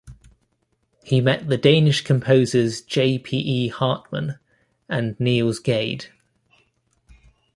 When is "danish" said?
1.59-2.01